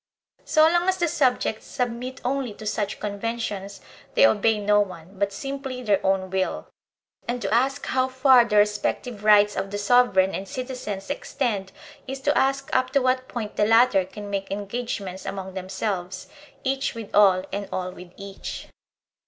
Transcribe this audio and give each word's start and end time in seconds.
So 0.45 0.63
long 0.67 0.89
as 0.89 0.97
the 0.97 1.07
subjects 1.07 1.67
submit 1.67 2.21
only 2.25 2.55
to 2.55 2.65
such 2.65 2.99
conventions, 2.99 3.81
they 4.15 4.25
obey 4.25 4.57
no 4.57 4.79
one, 4.79 5.19
but 5.19 5.31
simply 5.31 5.83
their 5.83 6.03
own 6.03 6.31
will; 6.31 6.67
and 7.27 7.39
to 7.39 7.53
ask 7.53 7.85
how 7.85 8.07
far 8.07 8.43
the 8.43 8.55
respective 8.55 9.23
rights 9.23 9.55
of 9.55 9.69
the 9.69 9.77
sovereign 9.77 10.33
and 10.33 10.47
citizens 10.47 11.11
extend 11.11 11.71
is 12.07 12.19
to 12.21 12.35
ask 12.35 12.75
up 12.75 12.89
to 12.93 12.99
what 13.03 13.27
point 13.27 13.57
the 13.57 13.65
latter 13.67 14.03
can 14.03 14.31
make 14.31 14.49
engage 14.49 14.99
ments 14.99 15.23
among 15.23 15.53
themselves, 15.53 16.27
each 16.63 16.95
with 16.95 17.13
all 17.13 17.45
and 17.53 17.69
all 17.71 17.91
with 17.91 18.11
each. 18.17 18.69